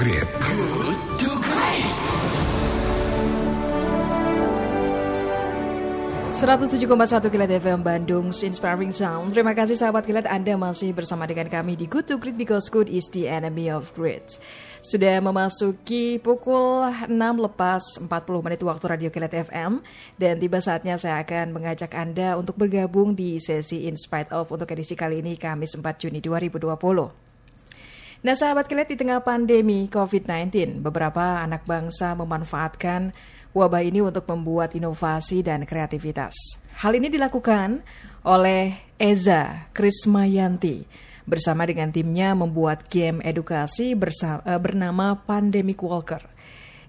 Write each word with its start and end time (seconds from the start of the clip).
Great. 0.00 0.24
Good 0.24 0.96
to 1.20 1.30
Great. 1.44 1.92
107,1 6.40 7.28
Kilat 7.28 7.52
FM 7.60 7.84
Bandung, 7.84 8.32
Inspiring 8.32 8.96
Sound. 8.96 9.36
Terima 9.36 9.52
kasih 9.52 9.76
sahabat 9.76 10.08
Kilat 10.08 10.24
Anda 10.24 10.56
masih 10.56 10.96
bersama 10.96 11.28
dengan 11.28 11.52
kami 11.52 11.76
di 11.76 11.84
Good 11.84 12.08
to 12.08 12.16
Great 12.16 12.40
because 12.40 12.72
good 12.72 12.88
is 12.88 13.12
the 13.12 13.28
enemy 13.28 13.68
of 13.68 13.92
great. 13.92 14.40
Sudah 14.80 15.20
memasuki 15.20 16.16
pukul 16.16 16.88
6 17.04 17.12
lepas 17.20 18.00
40 18.00 18.08
menit 18.40 18.64
waktu 18.64 18.84
Radio 18.88 19.12
Kilat 19.12 19.36
FM 19.36 19.84
dan 20.16 20.40
tiba 20.40 20.64
saatnya 20.64 20.96
saya 20.96 21.20
akan 21.20 21.52
mengajak 21.52 21.92
Anda 21.92 22.40
untuk 22.40 22.56
bergabung 22.56 23.12
di 23.12 23.36
sesi 23.36 23.84
In 23.84 24.00
Spite 24.00 24.32
of 24.32 24.48
untuk 24.48 24.72
edisi 24.72 24.96
kali 24.96 25.20
ini 25.20 25.36
Kamis 25.36 25.76
4 25.76 25.84
Juni 26.00 26.24
2020. 26.24 27.29
Nah 28.20 28.36
sahabat 28.36 28.68
kilat 28.68 28.84
di 28.84 29.00
tengah 29.00 29.24
pandemi 29.24 29.88
COVID-19, 29.88 30.84
beberapa 30.84 31.40
anak 31.40 31.64
bangsa 31.64 32.12
memanfaatkan 32.12 33.16
wabah 33.56 33.80
ini 33.80 34.04
untuk 34.04 34.28
membuat 34.28 34.76
inovasi 34.76 35.40
dan 35.40 35.64
kreativitas. 35.64 36.36
Hal 36.84 37.00
ini 37.00 37.08
dilakukan 37.08 37.80
oleh 38.28 38.76
Eza 39.00 39.72
Krismayanti 39.72 40.84
bersama 41.24 41.64
dengan 41.64 41.88
timnya 41.96 42.36
membuat 42.36 42.92
game 42.92 43.24
edukasi 43.24 43.96
bersama, 43.96 44.44
bernama 44.60 45.16
Pandemic 45.16 45.80
Walker. 45.80 46.20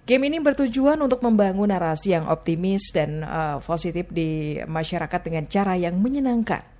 Game 0.04 0.28
ini 0.28 0.44
bertujuan 0.44 1.00
untuk 1.00 1.24
membangun 1.24 1.72
narasi 1.72 2.12
yang 2.12 2.28
optimis 2.28 2.92
dan 2.92 3.24
uh, 3.24 3.64
positif 3.64 4.12
di 4.12 4.60
masyarakat 4.68 5.22
dengan 5.24 5.48
cara 5.48 5.80
yang 5.80 5.96
menyenangkan. 5.96 6.71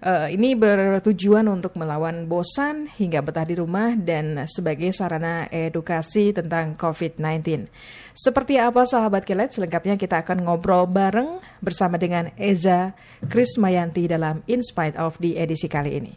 Uh, 0.00 0.32
ini 0.32 0.56
bertujuan 0.56 1.44
untuk 1.52 1.76
melawan 1.76 2.24
bosan 2.24 2.88
hingga 2.88 3.20
betah 3.20 3.44
di 3.44 3.60
rumah 3.60 3.92
dan 3.92 4.48
sebagai 4.48 4.88
sarana 4.96 5.44
edukasi 5.52 6.32
tentang 6.32 6.72
COVID-19. 6.72 7.68
Seperti 8.16 8.56
apa 8.56 8.88
sahabat 8.88 9.28
kilat, 9.28 9.52
selengkapnya 9.52 10.00
kita 10.00 10.24
akan 10.24 10.48
ngobrol 10.48 10.88
bareng 10.88 11.44
bersama 11.60 12.00
dengan 12.00 12.32
Eza 12.40 12.96
Krismayanti 13.28 14.08
dalam 14.08 14.40
In 14.48 14.64
Spite 14.64 14.96
of 14.96 15.20
di 15.20 15.36
edisi 15.36 15.68
kali 15.68 15.92
ini. 15.92 16.12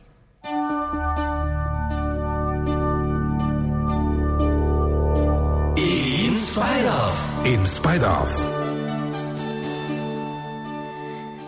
In 5.75 6.39
spite 6.39 6.86
of. 6.88 7.13
In 7.45 7.65
spite 7.65 8.03
of. 8.03 8.62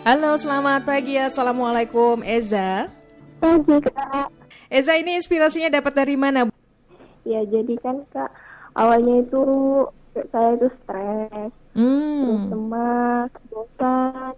Halo, 0.06 0.38
selamat 0.38 0.86
pagi. 0.86 1.18
Assalamualaikum, 1.18 2.22
Eza. 2.22 2.86
Pagi 3.42 3.76
kak. 3.82 4.30
Eza 4.70 4.94
ini 4.94 5.18
inspirasinya 5.18 5.66
dapat 5.68 5.92
dari 5.98 6.14
mana? 6.14 6.46
Ya 7.26 7.42
jadi 7.42 7.74
kan 7.82 8.06
kak 8.14 8.30
awalnya 8.72 9.26
itu 9.26 9.42
saya 10.30 10.54
itu 10.54 10.68
stres, 10.78 11.50
terus 11.50 11.52
Hmm. 11.76 12.48
cemas, 12.48 13.30
bosan, 13.50 14.34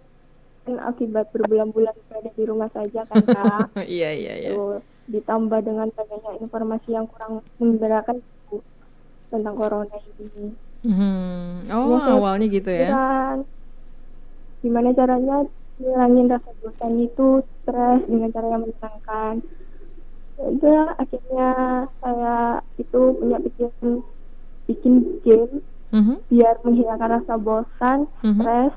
kan 0.65 0.75
akibat 0.83 1.29
berbulan-bulan 1.29 1.93
berada 2.09 2.31
di 2.33 2.43
rumah 2.43 2.69
saja 2.73 3.05
kan 3.05 3.21
kak. 3.21 3.69
Iya, 3.85 4.09
iya, 4.11 4.33
iya. 4.41 4.49
Terus 4.49 4.81
ditambah 5.05 5.59
dengan 5.61 5.93
banyaknya 5.93 6.33
informasi 6.41 6.89
yang 6.93 7.05
kurang 7.07 7.45
memberakan 7.61 8.17
tentang 9.29 9.53
corona 9.53 9.97
ini. 10.17 10.49
Hmm. 10.81 11.69
Oh, 11.69 11.93
Ya, 11.93 12.17
awalnya 12.17 12.45
gitu 12.49 12.69
ya. 12.73 12.89
pikiran, 12.89 13.37
gimana 14.59 14.89
caranya 14.91 15.37
ngilangin 15.79 16.27
rasa 16.27 16.51
bosan 16.59 16.93
itu 16.99 17.27
stres 17.63 18.01
dengan 18.05 18.29
cara 18.29 18.47
yang 18.51 18.61
menyenangkan. 18.67 19.33
Ya 20.35 20.43
udah, 20.45 20.83
akhirnya 20.95 21.49
saya 21.99 22.37
itu 22.75 23.01
punya 23.15 23.37
pikiran 23.39 24.03
bikin 24.67 24.93
game 25.25 25.63
Mhm. 25.89 26.21
biar 26.29 26.55
menghilangkan 26.61 27.09
rasa 27.19 27.33
bosan, 27.35 28.05
Mhm. 28.21 28.37
stres 28.37 28.73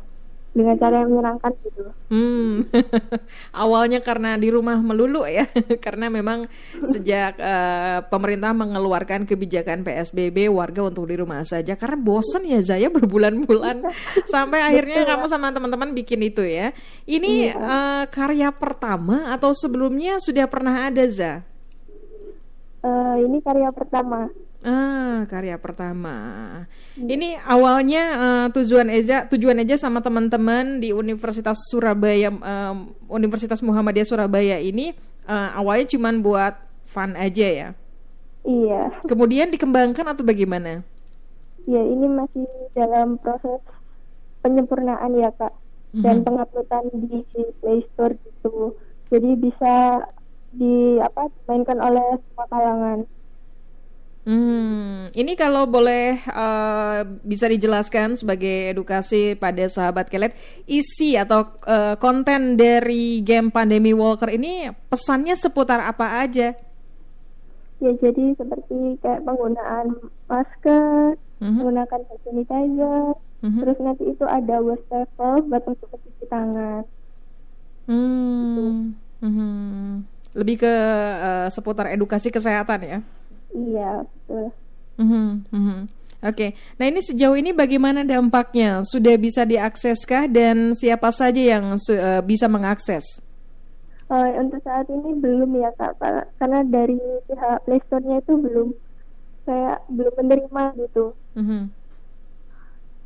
dengan 0.53 0.77
cara 0.77 1.01
yang 1.01 1.09
menyenangkan 1.09 1.53
gitu. 1.65 1.83
Hmm, 2.13 2.69
awalnya 3.65 4.05
karena 4.05 4.37
di 4.37 4.53
rumah 4.53 4.77
melulu 4.77 5.25
ya, 5.25 5.49
karena 5.85 6.13
memang 6.13 6.45
sejak 6.85 7.41
eh, 7.41 7.99
pemerintah 8.13 8.53
mengeluarkan 8.53 9.25
kebijakan 9.25 9.81
PSBB 9.81 10.53
warga 10.53 10.93
untuk 10.93 11.09
di 11.09 11.17
rumah 11.17 11.41
saja 11.49 11.73
karena 11.73 11.97
bosan 11.97 12.45
ya 12.45 12.61
Zaya 12.61 12.93
berbulan-bulan 12.93 13.81
sampai 14.33 14.61
akhirnya 14.61 15.09
kamu 15.09 15.25
sama 15.25 15.57
teman-teman 15.57 15.97
bikin 15.97 16.21
itu 16.21 16.45
ya. 16.45 16.77
Ini 17.09 17.57
eh, 17.57 18.05
karya 18.13 18.53
pertama 18.53 19.33
atau 19.33 19.57
sebelumnya 19.57 20.21
sudah 20.21 20.45
pernah 20.53 20.93
ada 20.93 21.05
Za? 21.09 21.41
Eh, 22.83 23.17
ini 23.25 23.41
karya 23.41 23.73
pertama. 23.73 24.29
Ah, 24.63 25.27
karya 25.27 25.59
pertama. 25.59 26.15
Ini 26.95 27.35
awalnya 27.43 28.03
eh, 28.15 28.47
tujuan 28.55 28.87
Eza, 28.89 29.27
tujuan 29.27 29.59
Eza 29.59 29.75
sama 29.77 29.99
teman-teman 29.99 30.79
di 30.79 30.95
Universitas 30.95 31.59
Surabaya, 31.67 32.31
em, 32.31 32.77
Universitas 33.09 33.59
Muhammadiyah 33.59 34.07
Surabaya 34.07 34.57
ini 34.57 34.95
eh, 35.23 35.51
awalnya 35.53 35.91
cuma 35.91 36.15
buat 36.15 36.55
fun 36.87 37.19
aja 37.19 37.47
ya. 37.47 37.69
Iya, 38.43 38.91
Kemudian 39.07 39.51
dikembangkan 39.51 40.07
atau 40.09 40.23
bagaimana? 40.23 40.83
ya 41.63 41.79
ini 41.79 42.11
masih 42.11 42.43
dalam 42.75 43.15
proses 43.23 43.63
penyempurnaan 44.43 45.15
ya 45.15 45.31
kak 45.31 45.55
dan 45.95 46.19
Mhm. 46.19 46.25
penguploadan 46.27 46.85
di 47.07 47.23
Play 47.63 47.87
Store 47.95 48.19
gitu. 48.19 48.75
Jadi 49.07 49.31
bisa 49.39 50.03
di 50.51 50.99
apa 50.99 51.31
dimainkan 51.31 51.79
oleh 51.79 52.19
semua 52.19 52.47
kalangan. 52.51 52.99
Hmm, 54.23 55.11
ini 55.19 55.35
kalau 55.35 55.67
boleh 55.67 56.15
eh, 56.23 56.99
bisa 57.27 57.51
dijelaskan 57.51 58.15
sebagai 58.15 58.71
edukasi 58.71 59.35
pada 59.35 59.67
sahabat 59.67 60.07
kelet, 60.07 60.39
isi 60.71 61.19
atau 61.19 61.43
eh, 61.67 61.99
konten 61.99 62.55
dari 62.55 63.19
game 63.27 63.51
Pandemi 63.51 63.91
Walker 63.91 64.31
ini 64.31 64.71
pesannya 64.87 65.35
seputar 65.35 65.83
apa 65.83 66.23
aja? 66.23 66.55
Ya 67.83 67.91
jadi 67.99 68.39
seperti 68.39 69.03
kayak 69.03 69.27
penggunaan 69.27 69.91
masker, 70.31 71.19
Mhm. 71.43 71.59
menggunakan 71.59 72.01
hand 72.07 72.21
sanitizer, 72.23 73.19
Mhm. 73.43 73.59
terus 73.59 73.79
nanti 73.83 74.05
itu 74.07 74.23
ada 74.23 74.63
wastafel 74.63 75.35
buat 75.51 75.67
untuk 75.67 75.91
mencuci 75.91 76.25
tangan. 76.31 76.87
Hmm, 77.91 78.95
mhm. 79.19 80.07
Lebih 80.39 80.63
ke 80.63 80.75
eh, 81.27 81.49
seputar 81.51 81.91
edukasi 81.91 82.31
kesehatan 82.31 82.81
ya. 82.87 82.99
Iya 83.53 84.05
betul. 84.05 84.45
Mhm, 84.99 85.27
mhm. 85.53 85.79
Oke, 86.23 86.55
nah 86.79 86.87
ini 86.87 87.03
sejauh 87.03 87.35
ini 87.35 87.51
bagaimana 87.51 88.07
dampaknya? 88.07 88.87
Sudah 88.87 89.19
bisa 89.19 89.43
diakseskah 89.43 90.31
dan 90.31 90.71
siapa 90.79 91.11
saja 91.11 91.59
yang 91.59 91.75
eh, 91.75 92.23
bisa 92.23 92.47
mengakses? 92.47 93.03
Eh, 94.07 94.31
untuk 94.39 94.63
saat 94.63 94.87
ini 94.87 95.19
belum 95.19 95.51
ya 95.59 95.75
kak, 95.75 95.99
Ka- 95.99 96.29
karena 96.39 96.63
dari 96.63 97.01
pihak 97.27 97.67
Play 97.67 97.81
Store-nya 97.89 98.23
itu 98.23 98.39
belum 98.39 98.69
saya 99.43 99.83
belum 99.91 100.15
menerima 100.23 100.65
gitu. 100.79 101.05
Mhm. 101.35 101.61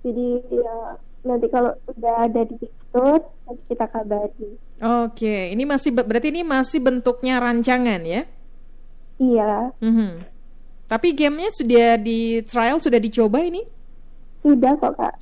Jadi 0.05 0.29
ya 0.53 0.77
nanti 1.25 1.47
kalau 1.49 1.73
udah 1.89 2.15
ada 2.21 2.41
di 2.45 2.55
Play 2.61 2.75
Store 2.93 3.23
nanti 3.49 3.63
kita 3.73 3.87
kabari. 3.89 4.51
Oke, 4.77 5.57
ini 5.57 5.65
masih 5.65 5.91
be- 5.97 6.05
berarti 6.05 6.29
ini 6.29 6.45
masih 6.45 6.85
bentuknya 6.85 7.41
rancangan 7.41 8.05
ya? 8.05 8.29
Iya, 9.17 9.73
Mhm. 9.81 10.36
Tapi 10.87 11.13
gamenya 11.13 11.51
sudah 11.51 11.99
di 11.99 12.41
trial, 12.47 12.79
sudah 12.79 12.99
dicoba 12.99 13.43
ini? 13.43 13.63
sudah 14.47 14.79
kok 14.79 14.95
kak. 14.95 15.15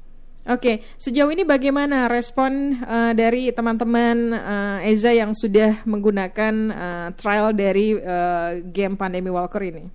Oke, 0.44 0.84
sejauh 1.00 1.32
ini 1.32 1.40
bagaimana 1.40 2.04
respon 2.04 2.76
eh, 2.76 3.12
dari 3.16 3.48
teman-teman 3.48 4.36
eh, 4.36 4.92
Eza 4.92 5.16
yang 5.16 5.32
sudah 5.32 5.80
menggunakan 5.88 6.54
eh, 6.68 7.08
trial 7.16 7.56
dari 7.56 7.96
eh, 7.96 8.60
game 8.60 8.92
Pandemi 8.92 9.32
Walker 9.32 9.64
ini? 9.64 9.88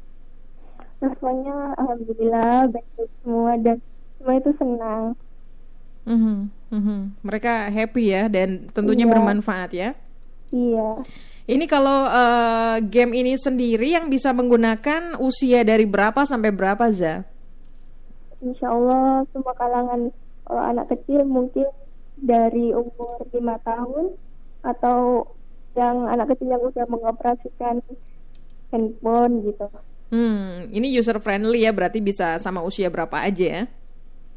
Rasanya 0.99 1.77
alhamdulillah 1.77 2.65
baik-baik 2.73 3.11
semua 3.21 3.51
dan 3.61 3.77
semua 4.17 4.33
itu 4.41 4.51
senang. 4.57 5.03
Mhm, 6.09 6.37
mhm. 6.73 6.97
Mereka 7.21 7.69
happy 7.69 8.03
ya 8.09 8.25
dan 8.25 8.65
tentunya 8.73 9.05
Iya. 9.05 9.13
bermanfaat 9.13 9.71
ya. 9.77 9.89
Iya. 10.49 11.05
Ini 11.49 11.65
kalau 11.65 12.05
eh, 12.05 12.77
game 12.85 13.25
ini 13.25 13.33
sendiri 13.33 13.97
yang 13.97 14.05
bisa 14.05 14.29
menggunakan 14.37 15.17
usia 15.17 15.65
dari 15.65 15.89
berapa 15.89 16.21
sampai 16.21 16.53
berapa 16.53 16.85
Za? 16.93 17.25
Insya 18.45 18.69
Allah 18.69 19.25
semua 19.33 19.57
kalangan 19.57 20.13
kalau 20.45 20.61
anak 20.61 20.93
kecil 20.93 21.25
mungkin 21.25 21.65
dari 22.21 22.69
umur 22.69 23.25
lima 23.33 23.57
tahun 23.65 24.13
atau 24.61 25.25
yang 25.73 26.05
anak 26.05 26.37
kecil 26.37 26.53
yang 26.53 26.61
udah 26.61 26.85
mengoperasikan 26.85 27.81
handphone 28.69 29.41
gitu. 29.49 29.65
Hmm, 30.13 30.69
ini 30.69 30.93
user 30.93 31.17
friendly 31.17 31.65
ya 31.65 31.73
berarti 31.73 31.97
bisa 31.97 32.37
sama 32.37 32.61
usia 32.61 32.93
berapa 32.93 33.25
aja 33.25 33.45
ya? 33.45 33.63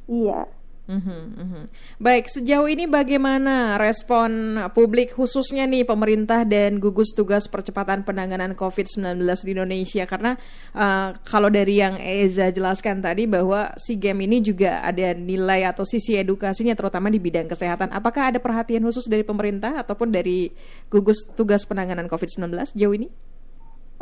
Iya. 0.09 0.41
Mhm, 0.83 1.21
mhm. 1.39 1.63
Baik, 2.03 2.27
sejauh 2.27 2.67
ini 2.67 2.91
bagaimana 2.91 3.79
respon 3.79 4.59
publik 4.75 5.15
khususnya 5.15 5.63
nih 5.63 5.87
pemerintah 5.87 6.43
dan 6.43 6.83
gugus 6.83 7.15
tugas 7.15 7.47
percepatan 7.47 8.03
penanganan 8.03 8.59
COVID-19 8.59 9.23
di 9.47 9.51
Indonesia? 9.55 10.03
Karena 10.11 10.35
uh, 10.75 11.15
kalau 11.23 11.55
dari 11.55 11.79
yang 11.79 12.03
Eza 12.03 12.51
jelaskan 12.51 12.99
tadi 12.99 13.31
bahwa 13.31 13.71
si 13.79 13.95
game 13.95 14.27
ini 14.27 14.43
juga 14.43 14.83
ada 14.83 15.15
nilai 15.15 15.71
atau 15.71 15.87
sisi 15.87 16.19
edukasinya 16.19 16.75
terutama 16.75 17.15
di 17.15 17.23
bidang 17.23 17.47
kesehatan. 17.47 17.95
Apakah 17.95 18.35
ada 18.35 18.43
perhatian 18.43 18.83
khusus 18.83 19.07
dari 19.07 19.23
pemerintah 19.23 19.79
ataupun 19.79 20.11
dari 20.11 20.51
gugus 20.91 21.31
tugas 21.39 21.63
penanganan 21.63 22.11
COVID-19 22.11 22.75
jauh 22.75 22.95
ini? 22.99 23.07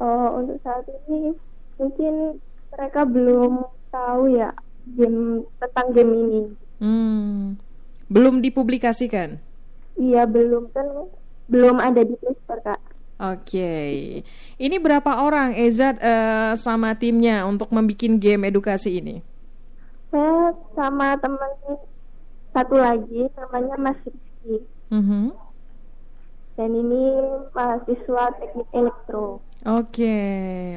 Oh, 0.01 0.41
untuk 0.41 0.57
saat 0.65 0.89
ini 1.13 1.37
mungkin 1.77 2.41
mereka 2.73 3.05
belum 3.05 3.69
tahu 3.93 4.33
ya 4.33 4.49
game 4.97 5.45
tentang 5.61 5.93
game 5.93 6.13
ini. 6.17 6.43
Hmm, 6.81 7.61
belum 8.09 8.41
dipublikasikan. 8.41 9.37
Iya 10.01 10.25
belum 10.25 10.73
kan 10.73 10.87
belum 11.53 11.77
ada 11.77 12.01
di 12.01 12.17
Store 12.17 12.65
kak. 12.65 12.81
Oke, 13.21 13.77
ini 14.57 14.77
berapa 14.81 15.21
orang 15.21 15.53
Ezat 15.53 16.01
uh, 16.01 16.57
sama 16.57 16.97
timnya 16.97 17.45
untuk 17.45 17.69
membuat 17.69 18.17
game 18.17 18.49
edukasi 18.49 18.97
ini? 18.97 19.21
Saya 20.09 20.57
sama 20.73 21.21
teman 21.21 21.53
satu 22.57 22.81
lagi 22.81 23.29
namanya 23.37 23.77
Mas 23.77 24.01
Rizky. 24.09 24.65
Mm 24.89 25.03
-hmm. 25.05 25.25
Dan 26.57 26.71
ini 26.73 27.03
mahasiswa 27.53 28.25
teknik 28.41 28.69
elektro. 28.73 29.45
Oke, 29.61 30.17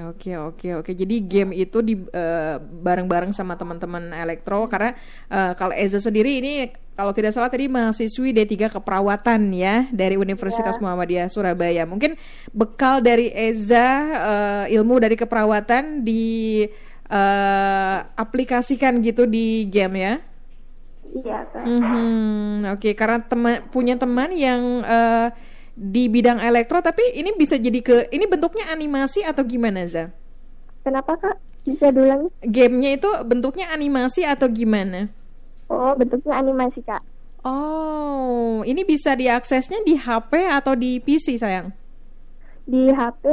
oke, 0.03 0.31
oke, 0.35 0.68
oke. 0.83 0.91
Jadi 0.91 1.24
game 1.24 1.56
itu 1.56 1.80
di 1.80 1.95
uh, 1.95 2.59
bareng-bareng 2.59 3.31
sama 3.31 3.56
teman-teman 3.56 4.12
elektro 4.12 4.68
karena 4.68 4.91
uh, 5.31 5.56
kalau 5.56 5.71
Eza 5.71 6.03
sendiri 6.03 6.44
ini 6.44 6.68
kalau 6.91 7.15
tidak 7.15 7.31
salah 7.31 7.47
tadi 7.47 7.71
mahasiswi 7.71 8.35
D3 8.35 8.75
keperawatan 8.75 9.56
ya 9.56 9.88
dari 9.88 10.19
Universitas 10.19 10.75
yeah. 10.75 10.83
Muhammadiyah 10.83 11.31
Surabaya. 11.31 11.88
Mungkin 11.88 12.19
bekal 12.51 13.00
dari 13.00 13.31
Eza 13.31 13.88
uh, 14.19 14.65
ilmu 14.68 15.00
dari 15.00 15.15
keperawatan 15.15 16.03
di 16.03 16.68
uh, 17.07 17.97
aplikasikan 18.19 19.00
gitu 19.00 19.24
di 19.24 19.63
game 19.71 19.95
ya. 19.95 20.13
Iya, 21.13 21.39
kan. 21.56 21.63
Mm 21.63 21.80
-hmm. 21.80 22.74
Oke, 22.75 22.91
okay, 22.91 22.94
karena 23.00 23.24
teman 23.24 23.63
punya 23.71 23.95
teman 23.95 24.35
yang 24.35 24.83
uh, 24.83 25.31
di 25.74 26.06
bidang 26.06 26.38
elektro 26.38 26.86
tapi 26.86 27.18
ini 27.18 27.34
bisa 27.34 27.58
jadi 27.58 27.80
ke 27.81 27.98
ini 28.14 28.30
bentuknya 28.30 28.70
animasi 28.70 29.25
atau 29.25 29.42
gimana 29.42 29.81
Za? 29.90 30.14
Kenapa 30.86 31.18
kak? 31.18 31.38
Bisa 31.66 31.90
dulang? 31.90 32.30
Gamenya 32.46 33.00
itu 33.00 33.10
bentuknya 33.25 33.74
animasi 33.74 34.28
atau 34.28 34.46
gimana? 34.52 35.10
Oh 35.72 35.98
bentuknya 35.98 36.38
animasi 36.38 36.86
kak. 36.86 37.02
Oh 37.44 38.62
ini 38.64 38.86
bisa 38.86 39.18
diaksesnya 39.18 39.81
di 39.81 39.98
HP 39.98 40.31
atau 40.48 40.78
di 40.78 41.02
PC 41.02 41.42
sayang? 41.42 41.74
Di 42.64 42.94
HP. 42.94 43.24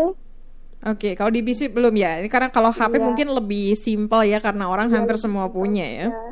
Oke, 0.80 1.12
okay, 1.12 1.12
kalau 1.12 1.28
di 1.28 1.44
PC 1.44 1.68
belum 1.68 1.92
ya. 1.92 2.24
Ini 2.24 2.28
karena 2.32 2.48
kalau 2.48 2.72
HP 2.72 2.96
iya. 2.96 3.04
mungkin 3.04 3.28
lebih 3.36 3.76
simpel 3.76 4.24
ya 4.24 4.40
karena 4.40 4.64
orang 4.64 4.88
iya, 4.88 4.96
hampir 4.96 5.20
semua 5.20 5.52
punya 5.52 5.84
ya. 5.84 6.06
Iya, 6.08 6.24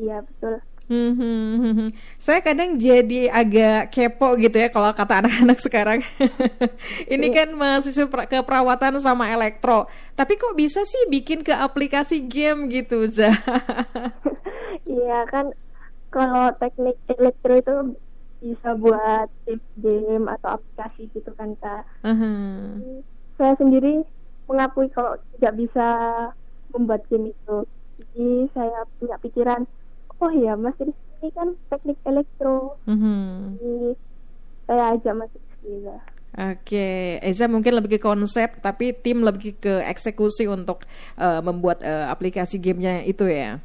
iya 0.00 0.16
betul. 0.24 0.54
Hmm, 0.90 1.14
hmm, 1.14 1.46
hmm, 1.62 1.74
hmm. 1.78 1.90
Saya 2.18 2.42
kadang 2.42 2.74
jadi 2.74 3.30
agak 3.30 3.94
kepo 3.94 4.34
gitu 4.34 4.58
ya 4.58 4.74
kalau 4.74 4.90
kata 4.90 5.22
anak-anak 5.22 5.62
sekarang. 5.70 6.02
Ini 7.06 7.30
kan 7.30 7.54
mahasiswa 7.54 8.10
keperawatan 8.10 8.98
sama 8.98 9.30
elektro. 9.30 9.86
Tapi 10.18 10.34
kok 10.34 10.58
bisa 10.58 10.82
sih 10.82 11.06
bikin 11.06 11.46
ke 11.46 11.54
aplikasi 11.54 12.26
game 12.26 12.66
gitu, 12.66 13.06
Za? 13.06 13.30
Iya 14.90 15.22
kan 15.30 15.54
kalau 16.10 16.50
teknik 16.58 16.98
elektro 17.06 17.54
itu 17.54 17.74
bisa 18.42 18.74
buat 18.74 19.30
game 19.78 20.26
atau 20.26 20.58
aplikasi 20.58 21.06
gitu 21.14 21.30
kan, 21.38 21.54
Kak. 21.62 21.86
Uh 22.02 22.10
-huh. 22.10 22.58
Saya 23.38 23.54
sendiri 23.54 24.02
mengakui 24.50 24.90
kalau 24.90 25.14
tidak 25.38 25.54
bisa 25.54 25.86
membuat 26.74 27.06
game 27.06 27.30
itu. 27.30 27.56
Jadi 28.02 28.50
saya 28.50 28.82
punya 28.98 29.14
pikiran 29.22 29.62
oh 30.20 30.32
ya 30.32 30.54
Mas 30.56 30.76
Rizky 30.78 31.28
kan 31.32 31.56
teknik 31.68 31.98
elektro 32.04 32.76
mm-hmm. 32.86 33.28
jadi 33.60 33.88
saya 34.68 34.82
ajak 34.96 35.14
Mas 35.16 35.32
Rizky 35.32 35.68
juga 35.68 35.98
Oke, 36.30 36.62
okay. 36.78 37.26
Eza 37.26 37.50
mungkin 37.50 37.74
lebih 37.74 37.98
ke 37.98 38.06
konsep, 38.06 38.62
tapi 38.62 38.94
tim 38.94 39.26
lebih 39.26 39.58
ke 39.58 39.82
eksekusi 39.82 40.46
untuk 40.46 40.86
uh, 41.18 41.42
membuat 41.42 41.82
uh, 41.82 42.06
aplikasi 42.06 42.54
gamenya 42.62 43.02
itu 43.02 43.26
ya. 43.26 43.58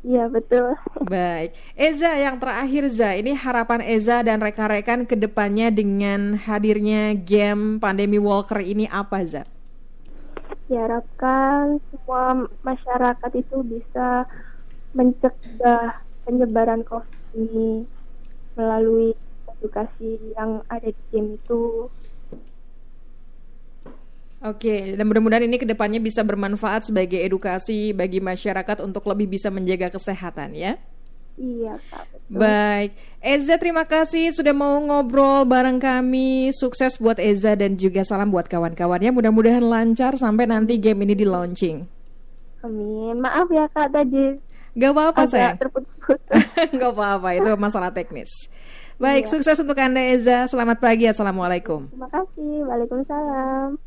Iya 0.00 0.32
betul. 0.32 0.78
Baik, 1.12 1.52
Eza 1.76 2.16
yang 2.16 2.40
terakhir 2.40 2.88
Za, 2.88 3.18
ini 3.20 3.36
harapan 3.36 3.84
Eza 3.84 4.24
dan 4.24 4.40
rekan-rekan 4.40 5.04
ke 5.04 5.12
depannya 5.12 5.68
dengan 5.68 6.40
hadirnya 6.40 7.12
game 7.12 7.76
Pandemi 7.76 8.16
Walker 8.16 8.64
ini 8.64 8.88
apa 8.88 9.20
Za? 9.28 9.44
Diharapkan 10.72 11.82
semua 11.92 12.48
masyarakat 12.64 13.32
itu 13.34 13.56
bisa 13.66 14.24
mencegah 14.92 16.02
penyebaran 16.26 16.82
COVID 16.86 17.20
ini 17.38 17.86
melalui 18.58 19.14
edukasi 19.60 20.18
yang 20.34 20.64
ada 20.72 20.88
di 20.88 21.02
game 21.12 21.36
itu. 21.36 21.86
Oke, 24.40 24.96
dan 24.96 25.04
mudah-mudahan 25.04 25.44
ini 25.44 25.60
ke 25.60 25.68
depannya 25.68 26.00
bisa 26.00 26.24
bermanfaat 26.24 26.88
sebagai 26.88 27.20
edukasi 27.20 27.92
bagi 27.92 28.24
masyarakat 28.24 28.80
untuk 28.80 29.04
lebih 29.04 29.36
bisa 29.36 29.52
menjaga 29.52 29.92
kesehatan 29.92 30.56
ya. 30.56 30.80
Iya, 31.36 31.76
Kak. 31.92 32.04
Betul. 32.08 32.40
Baik, 32.40 32.90
Eza 33.20 33.60
terima 33.60 33.84
kasih 33.84 34.32
sudah 34.32 34.56
mau 34.56 34.80
ngobrol 34.80 35.44
bareng 35.44 35.76
kami. 35.76 36.56
Sukses 36.56 36.96
buat 36.96 37.20
Eza 37.20 37.52
dan 37.52 37.76
juga 37.76 38.00
salam 38.00 38.32
buat 38.32 38.48
kawan-kawannya. 38.48 39.12
Mudah-mudahan 39.12 39.60
lancar 39.60 40.16
sampai 40.16 40.48
nanti 40.48 40.80
game 40.80 41.04
ini 41.04 41.12
di 41.12 41.28
launching. 41.28 41.84
Amin. 42.64 43.20
Maaf 43.20 43.48
ya 43.52 43.68
Kak 43.72 43.92
tadi 43.92 44.49
Gak 44.74 44.92
apa-apa 44.94 45.22
saya. 45.26 45.58
Gak 46.78 46.92
apa-apa 46.94 47.28
itu 47.34 47.50
masalah 47.58 47.90
teknis. 47.90 48.30
Baik, 49.00 49.26
iya. 49.26 49.32
sukses 49.32 49.56
untuk 49.56 49.80
Anda 49.80 50.12
Eza. 50.12 50.44
Selamat 50.44 50.76
pagi. 50.76 51.08
Assalamualaikum. 51.08 51.88
Terima 51.88 52.08
kasih. 52.12 52.68
Waalaikumsalam. 52.68 53.80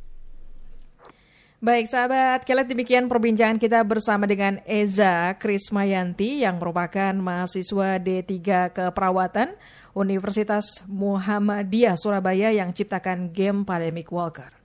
Baik 1.64 1.88
sahabat, 1.88 2.44
kalian 2.44 2.68
demikian 2.68 3.06
perbincangan 3.08 3.56
kita 3.56 3.88
bersama 3.88 4.28
dengan 4.28 4.60
Eza 4.68 5.32
Krismayanti 5.40 6.44
yang 6.44 6.60
merupakan 6.60 7.16
mahasiswa 7.16 8.04
D3 8.04 8.28
Keperawatan 8.76 9.56
Universitas 9.96 10.84
Muhammadiyah 10.92 11.96
Surabaya 11.96 12.52
yang 12.52 12.76
ciptakan 12.76 13.32
game 13.32 13.64
Pandemic 13.64 14.12
Walker. 14.12 14.63